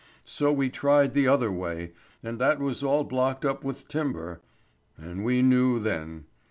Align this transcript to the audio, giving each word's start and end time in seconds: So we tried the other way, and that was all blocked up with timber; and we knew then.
So 0.25 0.51
we 0.51 0.71
tried 0.71 1.13
the 1.13 1.27
other 1.27 1.51
way, 1.51 1.91
and 2.23 2.39
that 2.39 2.57
was 2.59 2.81
all 2.81 3.03
blocked 3.03 3.45
up 3.45 3.63
with 3.63 3.87
timber; 3.87 4.41
and 4.97 5.23
we 5.23 5.43
knew 5.43 5.77
then. 5.77 6.25